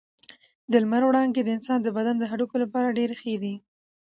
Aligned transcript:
د 0.71 0.73
لمر 0.83 1.03
وړانګې 1.05 1.41
د 1.43 1.49
انسان 1.57 1.79
د 1.83 1.87
بدن 1.97 2.15
د 2.19 2.23
هډوکو 2.31 2.55
لپاره 2.63 2.95
ډېرې 2.97 3.15
ښې 3.21 3.35
دي. 3.43 3.55